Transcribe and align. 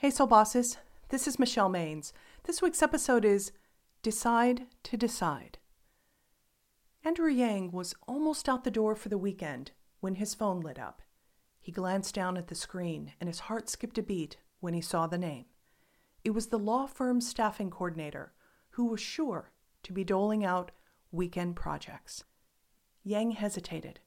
Hey, 0.00 0.08
Soul 0.08 0.28
Bosses. 0.28 0.78
This 1.10 1.28
is 1.28 1.38
Michelle 1.38 1.68
Maines. 1.68 2.14
This 2.44 2.62
week's 2.62 2.82
episode 2.82 3.22
is 3.22 3.52
Decide 4.00 4.62
to 4.84 4.96
Decide. 4.96 5.58
Andrew 7.04 7.28
Yang 7.28 7.72
was 7.72 7.94
almost 8.08 8.48
out 8.48 8.64
the 8.64 8.70
door 8.70 8.96
for 8.96 9.10
the 9.10 9.18
weekend 9.18 9.72
when 10.00 10.14
his 10.14 10.34
phone 10.34 10.62
lit 10.62 10.78
up. 10.78 11.02
He 11.58 11.70
glanced 11.70 12.14
down 12.14 12.38
at 12.38 12.48
the 12.48 12.54
screen 12.54 13.12
and 13.20 13.28
his 13.28 13.40
heart 13.40 13.68
skipped 13.68 13.98
a 13.98 14.02
beat 14.02 14.38
when 14.60 14.72
he 14.72 14.80
saw 14.80 15.06
the 15.06 15.18
name. 15.18 15.44
It 16.24 16.30
was 16.30 16.46
the 16.46 16.58
law 16.58 16.86
firm's 16.86 17.28
staffing 17.28 17.68
coordinator 17.68 18.32
who 18.70 18.86
was 18.86 19.02
sure 19.02 19.52
to 19.82 19.92
be 19.92 20.02
doling 20.02 20.46
out 20.46 20.70
weekend 21.12 21.56
projects. 21.56 22.24
Yang 23.04 23.32
hesitated. 23.32 24.00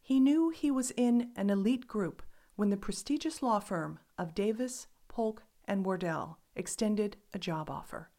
He 0.00 0.18
knew 0.18 0.50
he 0.50 0.72
was 0.72 0.90
in 0.96 1.30
an 1.36 1.48
elite 1.48 1.86
group 1.86 2.24
when 2.56 2.70
the 2.70 2.76
prestigious 2.76 3.40
law 3.40 3.60
firm 3.60 4.00
of 4.18 4.34
Davis, 4.34 4.88
Polk, 5.12 5.44
and 5.66 5.84
Wardwell 5.84 6.38
extended 6.56 7.16
a 7.32 7.38
job 7.38 7.70
offer. 7.70 8.10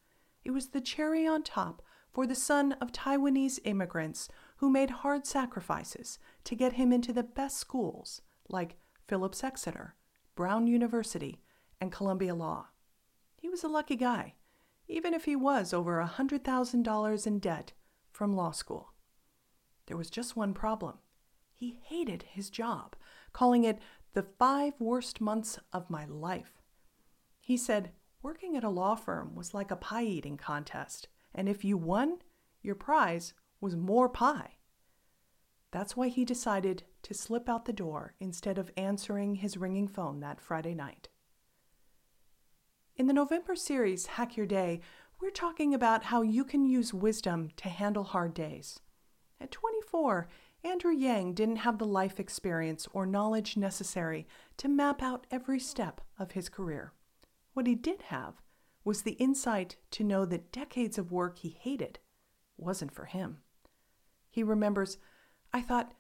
It 0.46 0.52
was 0.52 0.70
the 0.70 0.82
cherry 0.82 1.26
on 1.28 1.44
top 1.44 1.82
for 2.12 2.28
the 2.28 2.36
son 2.36 2.74
of 2.74 2.92
Taiwanese 2.92 3.60
immigrants 3.64 4.30
who 4.58 4.70
made 4.70 4.90
hard 4.90 5.26
sacrifices 5.26 6.20
to 6.44 6.56
get 6.56 6.74
him 6.74 6.94
into 6.94 7.12
the 7.12 7.24
best 7.24 7.58
schools 7.58 8.22
like 8.48 8.78
Phillips 9.08 9.44
Exeter, 9.44 9.96
Brown 10.36 10.68
University, 10.68 11.42
and 11.82 11.92
Columbia 11.92 12.36
Law. 12.36 12.68
He 13.36 13.50
was 13.50 13.64
a 13.64 13.68
lucky 13.68 13.96
guy, 13.96 14.36
even 14.88 15.14
if 15.14 15.26
he 15.26 15.36
was 15.36 15.74
over 15.74 16.00
a 16.00 16.08
$100,000 16.08 17.28
in 17.28 17.40
debt 17.40 17.74
from 18.12 18.36
law 18.36 18.52
school. 18.52 18.94
There 19.88 19.98
was 19.98 20.10
just 20.10 20.36
one 20.36 20.54
problem. 20.54 21.00
He 21.52 21.80
hated 21.84 22.24
his 22.24 22.50
job, 22.50 22.96
calling 23.32 23.64
it 23.64 23.80
the 24.14 24.26
five 24.38 24.74
worst 24.80 25.20
months 25.20 25.60
of 25.72 25.90
my 25.90 26.06
life. 26.06 26.63
He 27.46 27.58
said 27.58 27.92
working 28.22 28.56
at 28.56 28.64
a 28.64 28.70
law 28.70 28.96
firm 28.96 29.36
was 29.36 29.54
like 29.54 29.70
a 29.70 29.76
pie 29.76 30.06
eating 30.06 30.38
contest, 30.38 31.10
and 31.36 31.50
if 31.50 31.66
you 31.66 31.76
won, 31.76 32.20
your 32.62 32.74
prize 32.74 33.34
was 33.60 33.76
more 33.76 34.08
pie. 34.08 34.60
That's 35.70 35.98
why 35.98 36.08
he 36.08 36.24
decided 36.24 36.84
to 37.02 37.14
slip 37.14 37.50
out 37.50 37.66
the 37.66 37.74
door 37.74 38.14
instead 38.22 38.58
of 38.58 38.72
answering 38.78 39.36
his 39.36 39.58
ringing 39.58 39.90
phone 39.90 40.22
that 40.22 40.40
Friday 40.40 40.74
night. 40.74 41.10
In 42.96 43.08
the 43.08 43.14
November 43.14 43.58
series, 43.58 44.06
Hack 44.06 44.38
Your 44.38 44.46
Day, 44.46 44.80
we're 45.20 45.30
talking 45.30 45.74
about 45.74 46.06
how 46.06 46.22
you 46.22 46.46
can 46.46 46.66
use 46.66 46.94
wisdom 46.94 47.50
to 47.58 47.68
handle 47.68 48.06
hard 48.06 48.34
days. 48.34 48.80
At 49.42 49.52
24, 49.52 50.30
Andrew 50.64 50.94
Yang 50.94 51.34
didn't 51.34 51.56
have 51.58 51.78
the 51.78 51.86
life 51.86 52.22
experience 52.22 52.88
or 52.94 53.06
knowledge 53.06 53.58
necessary 53.58 54.26
to 54.56 54.70
map 54.70 55.02
out 55.02 55.28
every 55.30 55.60
step 55.60 56.00
of 56.18 56.32
his 56.32 56.48
career. 56.48 56.94
What 57.54 57.68
he 57.68 57.76
did 57.76 58.04
have 58.04 58.42
was 58.84 59.04
the 59.04 59.14
insight 59.14 59.78
to 59.92 60.04
know 60.04 60.26
that 60.26 60.52
decades 60.52 60.98
of 60.98 61.12
work 61.12 61.40
he 61.40 61.50
hated 61.50 62.00
wasn't 62.58 62.94
for 62.94 63.06
him. 63.06 63.38
He 64.30 64.44
remembers, 64.44 64.98
I 65.54 65.62
thought, 65.62 65.94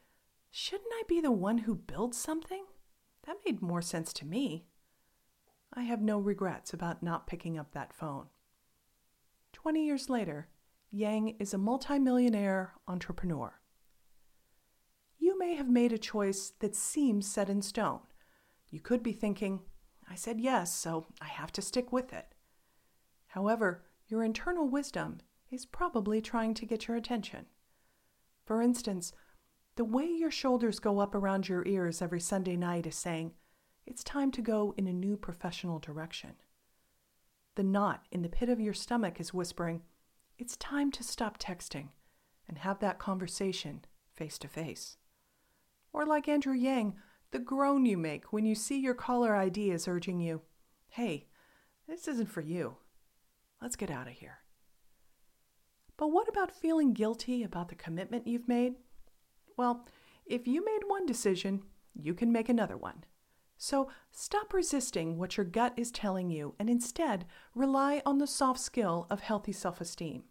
shouldn't 0.51 0.91
I 0.91 1.03
be 1.07 1.21
the 1.21 1.31
one 1.31 1.59
who 1.59 1.75
builds 1.75 2.17
something? 2.17 2.65
That 3.25 3.37
made 3.45 3.61
more 3.61 3.81
sense 3.81 4.11
to 4.13 4.25
me. 4.25 4.65
I 5.73 5.83
have 5.83 6.01
no 6.01 6.19
regrets 6.19 6.73
about 6.73 7.01
not 7.01 7.27
picking 7.27 7.57
up 7.57 7.71
that 7.73 7.93
phone. 7.93 8.27
Twenty 9.53 9.85
years 9.85 10.09
later, 10.09 10.49
Yang 10.91 11.37
is 11.39 11.53
a 11.53 11.57
multimillionaire 11.57 12.73
entrepreneur. 12.87 13.59
You 15.17 15.39
may 15.39 15.55
have 15.55 15.69
made 15.69 15.91
a 15.91 15.97
choice 15.97 16.51
that 16.59 16.75
seems 16.75 17.25
set 17.27 17.49
in 17.49 17.61
stone. 17.61 18.01
You 18.69 18.79
could 18.79 19.01
be 19.01 19.13
thinking, 19.13 19.61
I 20.13 20.15
said 20.15 20.39
yes, 20.39 20.71
so 20.71 21.07
I 21.19 21.25
have 21.25 21.51
to 21.53 21.61
stick 21.63 21.91
with 21.91 22.13
it. 22.13 22.27
However, 23.29 23.81
your 24.07 24.23
internal 24.23 24.67
wisdom 24.67 25.21
is 25.49 25.65
probably 25.65 26.21
trying 26.21 26.53
to 26.53 26.67
get 26.67 26.87
your 26.87 26.95
attention. 26.95 27.47
For 28.45 28.61
instance, 28.61 29.11
the 29.75 29.83
way 29.83 30.05
your 30.05 30.29
shoulders 30.29 30.77
go 30.77 30.99
up 30.99 31.15
around 31.15 31.49
your 31.49 31.65
ears 31.65 31.99
every 31.99 32.19
Sunday 32.19 32.55
night 32.55 32.85
is 32.85 32.95
saying, 32.95 33.31
it's 33.87 34.03
time 34.03 34.29
to 34.33 34.41
go 34.43 34.75
in 34.77 34.85
a 34.85 34.93
new 34.93 35.17
professional 35.17 35.79
direction. 35.79 36.33
The 37.55 37.63
knot 37.63 38.05
in 38.11 38.21
the 38.21 38.29
pit 38.29 38.49
of 38.49 38.59
your 38.59 38.75
stomach 38.75 39.19
is 39.19 39.33
whispering, 39.33 39.81
it's 40.37 40.55
time 40.57 40.91
to 40.91 41.03
stop 41.03 41.39
texting 41.39 41.87
and 42.47 42.59
have 42.59 42.77
that 42.81 42.99
conversation 42.99 43.83
face 44.13 44.37
to 44.37 44.47
face. 44.47 44.97
Or 45.91 46.05
like 46.05 46.27
Andrew 46.27 46.53
Yang, 46.53 46.97
the 47.33 47.39
groan 47.39 47.85
you 47.85 47.97
make 47.97 48.31
when 48.31 48.45
you 48.45 48.53
see 48.53 48.79
your 48.79 48.93
caller 48.93 49.35
ID 49.35 49.71
is 49.71 49.87
urging 49.87 50.19
you, 50.19 50.41
hey, 50.89 51.25
this 51.87 52.07
isn't 52.07 52.29
for 52.29 52.41
you. 52.41 52.77
Let's 53.59 53.75
get 53.75 53.89
out 53.89 54.07
of 54.07 54.13
here. 54.13 54.37
But 55.97 56.09
what 56.09 56.29
about 56.29 56.51
feeling 56.51 56.93
guilty 56.93 57.43
about 57.43 57.69
the 57.69 57.75
commitment 57.75 58.27
you've 58.27 58.47
made? 58.47 58.75
Well, 59.57 59.87
if 60.27 60.47
you 60.47 60.63
made 60.63 60.81
one 60.85 61.07
decision, 61.07 61.63
you 61.95 62.13
can 62.13 62.31
make 62.31 62.49
another 62.49 62.77
one. 62.77 63.03
So 63.57 63.89
stop 64.11 64.53
resisting 64.53 65.17
what 65.17 65.35
your 65.35 65.45
gut 65.45 65.73
is 65.75 65.91
telling 65.91 66.29
you 66.29 66.53
and 66.59 66.69
instead 66.69 67.25
rely 67.55 68.03
on 68.05 68.19
the 68.19 68.27
soft 68.27 68.59
skill 68.59 69.07
of 69.09 69.21
healthy 69.21 69.53
self 69.53 69.81
esteem. 69.81 70.25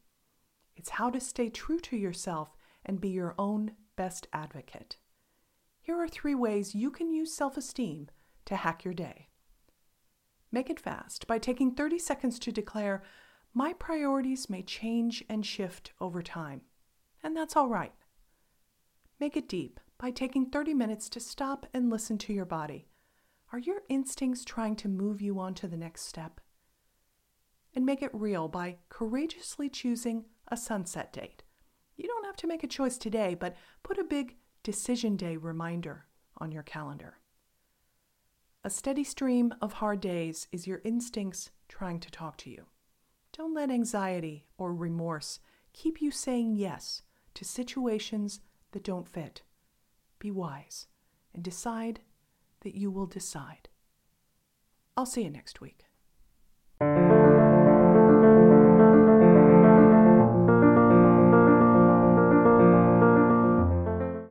It's 0.76 0.90
how 0.90 1.10
to 1.10 1.20
stay 1.20 1.48
true 1.48 1.80
to 1.80 1.96
yourself 1.96 2.56
and 2.86 3.00
be 3.00 3.08
your 3.08 3.34
own 3.38 3.72
best 3.96 4.28
advocate. 4.32 4.98
Here 5.82 6.00
are 6.00 6.06
three 6.06 6.36
ways 6.36 6.76
you 6.76 6.92
can 6.92 7.10
use 7.10 7.34
self 7.34 7.56
esteem 7.56 8.08
to 8.44 8.54
hack 8.54 8.84
your 8.84 8.94
day. 8.94 9.28
Make 10.52 10.70
it 10.70 10.78
fast 10.78 11.26
by 11.26 11.38
taking 11.38 11.74
30 11.74 11.98
seconds 11.98 12.38
to 12.38 12.52
declare, 12.52 13.02
My 13.52 13.72
priorities 13.72 14.48
may 14.48 14.62
change 14.62 15.24
and 15.28 15.44
shift 15.44 15.92
over 16.00 16.22
time, 16.22 16.60
and 17.20 17.36
that's 17.36 17.56
all 17.56 17.68
right. 17.68 17.92
Make 19.18 19.36
it 19.36 19.48
deep 19.48 19.80
by 19.98 20.12
taking 20.12 20.46
30 20.46 20.72
minutes 20.72 21.08
to 21.10 21.20
stop 21.20 21.66
and 21.74 21.90
listen 21.90 22.16
to 22.18 22.32
your 22.32 22.44
body. 22.44 22.86
Are 23.52 23.58
your 23.58 23.82
instincts 23.88 24.44
trying 24.44 24.76
to 24.76 24.88
move 24.88 25.20
you 25.20 25.40
on 25.40 25.52
to 25.54 25.66
the 25.66 25.76
next 25.76 26.02
step? 26.02 26.40
And 27.74 27.84
make 27.84 28.02
it 28.02 28.10
real 28.14 28.46
by 28.46 28.76
courageously 28.88 29.68
choosing 29.68 30.26
a 30.46 30.56
sunset 30.56 31.12
date. 31.12 31.42
You 31.96 32.06
don't 32.06 32.24
have 32.24 32.36
to 32.36 32.46
make 32.46 32.62
a 32.62 32.68
choice 32.68 32.98
today, 32.98 33.34
but 33.34 33.56
put 33.82 33.98
a 33.98 34.04
big 34.04 34.36
Decision 34.64 35.16
Day 35.16 35.36
reminder 35.36 36.06
on 36.38 36.52
your 36.52 36.62
calendar. 36.62 37.18
A 38.62 38.70
steady 38.70 39.02
stream 39.02 39.52
of 39.60 39.72
hard 39.74 40.00
days 40.00 40.46
is 40.52 40.68
your 40.68 40.80
instincts 40.84 41.50
trying 41.66 41.98
to 41.98 42.12
talk 42.12 42.36
to 42.38 42.50
you. 42.50 42.66
Don't 43.36 43.54
let 43.54 43.72
anxiety 43.72 44.46
or 44.56 44.72
remorse 44.72 45.40
keep 45.72 46.00
you 46.00 46.12
saying 46.12 46.54
yes 46.54 47.02
to 47.34 47.44
situations 47.44 48.38
that 48.70 48.84
don't 48.84 49.08
fit. 49.08 49.42
Be 50.20 50.30
wise 50.30 50.86
and 51.34 51.42
decide 51.42 51.98
that 52.60 52.76
you 52.76 52.88
will 52.88 53.06
decide. 53.06 53.68
I'll 54.96 55.06
see 55.06 55.24
you 55.24 55.30
next 55.30 55.60
week. 55.60 55.86